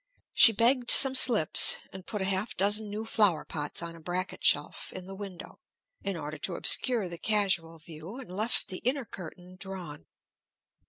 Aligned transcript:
She 0.33 0.51
begged 0.51 0.89
some 0.89 1.13
slips, 1.13 1.75
and 1.93 2.07
put 2.07 2.23
a 2.23 2.25
half 2.25 2.57
dozen 2.57 2.89
new 2.89 3.05
flower 3.05 3.45
pots 3.45 3.83
on 3.83 3.95
a 3.95 3.99
bracket 3.99 4.43
shelf 4.43 4.91
in 4.93 5.05
the 5.05 5.13
window, 5.13 5.59
in 6.03 6.17
order 6.17 6.39
to 6.39 6.55
obscure 6.55 7.07
the 7.07 7.19
casual 7.19 7.77
view, 7.77 8.17
and 8.19 8.35
left 8.35 8.69
the 8.69 8.79
inner 8.79 9.05
curtain 9.05 9.57
drawn. 9.59 10.07